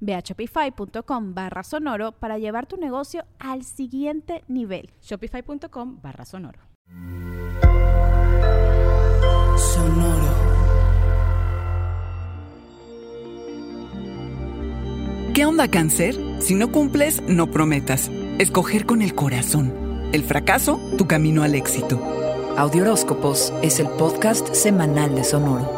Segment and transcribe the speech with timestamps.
[0.00, 4.90] Ve a shopify.com barra sonoro para llevar tu negocio al siguiente nivel.
[5.02, 6.60] Shopify.com barra sonoro.
[9.56, 10.48] Sonoro.
[15.34, 16.16] ¿Qué onda cáncer?
[16.40, 18.10] Si no cumples, no prometas.
[18.38, 19.72] Escoger con el corazón.
[20.12, 22.00] El fracaso, tu camino al éxito.
[22.56, 25.77] Audioróscopos es el podcast semanal de Sonoro.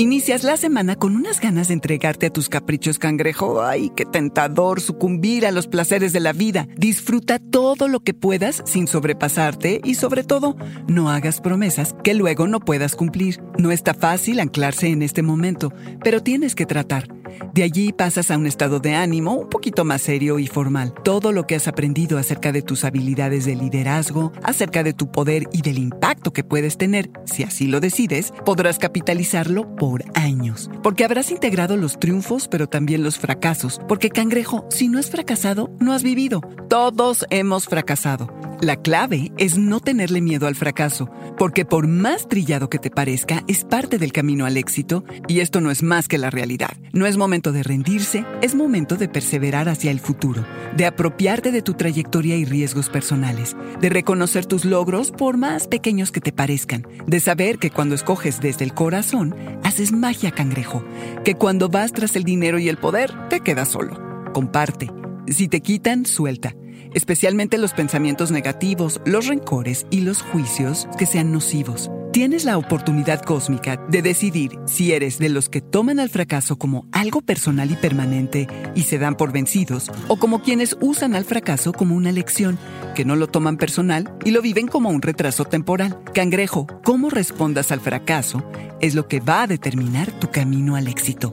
[0.00, 3.64] Inicias la semana con unas ganas de entregarte a tus caprichos cangrejo.
[3.64, 6.68] Ay, qué tentador sucumbir a los placeres de la vida.
[6.76, 12.46] Disfruta todo lo que puedas sin sobrepasarte y sobre todo, no hagas promesas que luego
[12.46, 13.42] no puedas cumplir.
[13.58, 15.72] No está fácil anclarse en este momento,
[16.04, 17.17] pero tienes que tratar.
[17.52, 20.94] De allí pasas a un estado de ánimo un poquito más serio y formal.
[21.04, 25.48] Todo lo que has aprendido acerca de tus habilidades de liderazgo, acerca de tu poder
[25.52, 30.70] y del impacto que puedes tener, si así lo decides, podrás capitalizarlo por años.
[30.82, 33.80] Porque habrás integrado los triunfos, pero también los fracasos.
[33.88, 36.40] Porque cangrejo, si no has fracasado, no has vivido.
[36.68, 38.37] Todos hemos fracasado.
[38.60, 43.44] La clave es no tenerle miedo al fracaso, porque por más trillado que te parezca,
[43.46, 46.76] es parte del camino al éxito y esto no es más que la realidad.
[46.92, 50.44] No es momento de rendirse, es momento de perseverar hacia el futuro,
[50.76, 56.10] de apropiarte de tu trayectoria y riesgos personales, de reconocer tus logros por más pequeños
[56.10, 60.82] que te parezcan, de saber que cuando escoges desde el corazón, haces magia cangrejo,
[61.24, 64.32] que cuando vas tras el dinero y el poder, te quedas solo.
[64.32, 64.90] Comparte.
[65.28, 66.54] Si te quitan, suelta
[66.94, 71.90] especialmente los pensamientos negativos, los rencores y los juicios que sean nocivos.
[72.12, 76.86] Tienes la oportunidad cósmica de decidir si eres de los que toman al fracaso como
[76.90, 81.72] algo personal y permanente y se dan por vencidos, o como quienes usan al fracaso
[81.72, 82.58] como una lección,
[82.94, 85.98] que no lo toman personal y lo viven como un retraso temporal.
[86.14, 88.42] Cangrejo, cómo respondas al fracaso
[88.80, 91.32] es lo que va a determinar tu camino al éxito.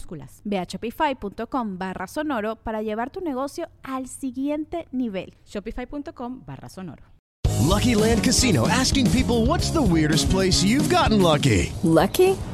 [0.01, 5.33] minúsculas Ve a shopify.com barra sonoro para llevar tu negocio al siguiente nivel.
[5.45, 7.03] Shopify.com barra sonoro.
[7.67, 11.71] Lucky Land Casino asking people what's the weirdest place you've gotten lucky.
[11.83, 12.35] Lucky?